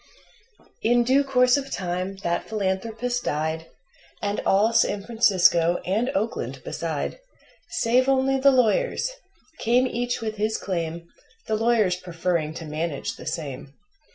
In 0.81 1.03
due 1.03 1.23
course 1.23 1.57
of 1.57 1.69
time 1.69 2.15
that 2.23 2.49
philanthropist 2.49 3.23
died, 3.23 3.67
And 4.19 4.39
all 4.47 4.73
San 4.73 5.03
Francisco, 5.05 5.79
and 5.85 6.09
Oakland 6.15 6.63
beside 6.63 7.19
Save 7.69 8.09
only 8.09 8.39
the 8.39 8.49
lawyers 8.49 9.11
came 9.59 9.85
each 9.85 10.19
with 10.19 10.37
his 10.37 10.57
claim, 10.57 11.07
The 11.45 11.53
lawyers 11.55 11.97
preferring 11.97 12.55
to 12.55 12.65
manage 12.65 13.15
the 13.15 13.27
same. 13.27 13.75